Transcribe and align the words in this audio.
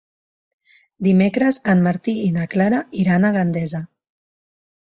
Dimecres 1.07 1.59
en 1.73 1.85
Martí 1.89 2.17
i 2.23 2.33
na 2.39 2.49
Clara 2.57 2.83
iran 3.05 3.29
a 3.31 3.35
Gandesa. 3.39 3.83